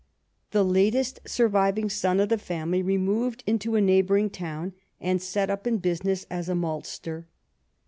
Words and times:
The 0.49 0.63
latest 0.65 1.19
surviving 1.27 1.87
son 1.87 2.19
of 2.19 2.29
the 2.29 2.39
family 2.39 2.81
removed 2.81 3.43
into 3.45 3.75
a 3.75 3.81
neighboring 3.81 4.31
town 4.31 4.73
and 4.99 5.21
set 5.21 5.51
up 5.51 5.67
in 5.67 5.77
business 5.77 6.25
as 6.27 6.49
a 6.49 6.55
maltster. 6.55 7.25